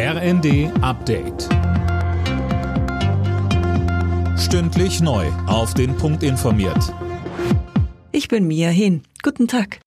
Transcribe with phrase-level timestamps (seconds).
[0.00, 1.48] RND Update.
[4.38, 5.26] Stündlich neu.
[5.48, 6.94] Auf den Punkt informiert.
[8.12, 9.02] Ich bin Mia Hin.
[9.24, 9.80] Guten Tag.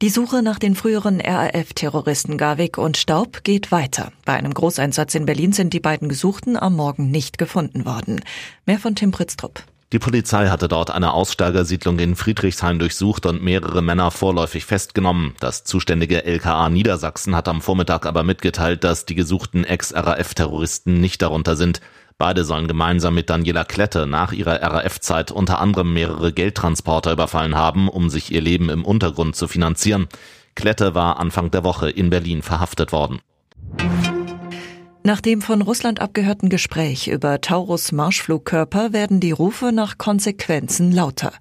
[0.00, 4.10] Die Suche nach den früheren RAF-Terroristen Garwig und Staub geht weiter.
[4.24, 8.22] Bei einem Großeinsatz in Berlin sind die beiden Gesuchten am Morgen nicht gefunden worden.
[8.64, 9.62] Mehr von Tim Pritztrup.
[9.92, 15.34] Die Polizei hatte dort eine Aussteigersiedlung in Friedrichshain durchsucht und mehrere Männer vorläufig festgenommen.
[15.40, 21.56] Das zuständige LKA Niedersachsen hat am Vormittag aber mitgeteilt, dass die gesuchten Ex-RAF-Terroristen nicht darunter
[21.56, 21.80] sind.
[22.18, 27.88] Beide sollen gemeinsam mit Daniela Klette nach ihrer RAF-Zeit unter anderem mehrere Geldtransporter überfallen haben,
[27.88, 30.06] um sich ihr Leben im Untergrund zu finanzieren.
[30.54, 33.20] Klette war Anfang der Woche in Berlin verhaftet worden.
[35.02, 41.32] Nach dem von Russland abgehörten Gespräch über Taurus Marschflugkörper werden die Rufe nach Konsequenzen lauter.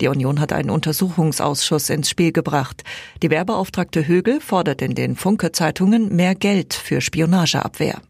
[0.00, 2.84] Die Union hat einen Untersuchungsausschuss ins Spiel gebracht.
[3.22, 8.00] Die Werbeauftragte Högel fordert in den Funke-Zeitungen mehr Geld für Spionageabwehr.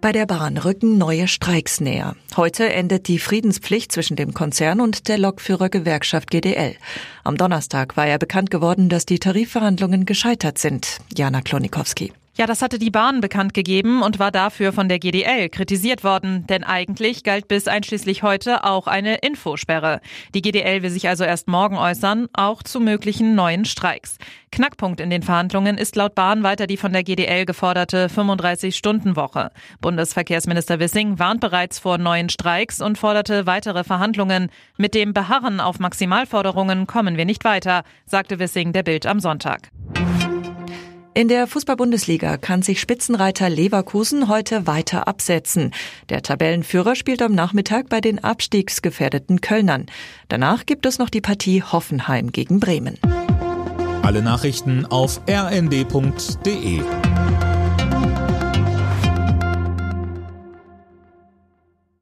[0.00, 2.16] Bei der Bahn rücken neue Streiks näher.
[2.36, 6.74] Heute endet die Friedenspflicht zwischen dem Konzern und der Lokführergewerkschaft GDL.
[7.22, 10.98] Am Donnerstag war ja bekannt geworden, dass die Tarifverhandlungen gescheitert sind.
[11.16, 12.12] Jana Klonikowski.
[12.36, 16.44] Ja, das hatte die Bahn bekannt gegeben und war dafür von der GDL kritisiert worden,
[16.48, 20.00] denn eigentlich galt bis einschließlich heute auch eine Infosperre.
[20.34, 24.18] Die GDL will sich also erst morgen äußern, auch zu möglichen neuen Streiks.
[24.50, 29.52] Knackpunkt in den Verhandlungen ist laut Bahn weiter die von der GDL geforderte 35-Stunden-Woche.
[29.80, 34.50] Bundesverkehrsminister Wissing warnt bereits vor neuen Streiks und forderte weitere Verhandlungen.
[34.76, 39.70] Mit dem Beharren auf Maximalforderungen kommen wir nicht weiter, sagte Wissing der Bild am Sonntag.
[41.16, 45.70] In der Fußball-Bundesliga kann sich Spitzenreiter Leverkusen heute weiter absetzen.
[46.08, 49.86] Der Tabellenführer spielt am Nachmittag bei den abstiegsgefährdeten Kölnern.
[50.26, 52.98] Danach gibt es noch die Partie Hoffenheim gegen Bremen.
[54.02, 56.82] Alle Nachrichten auf rnd.de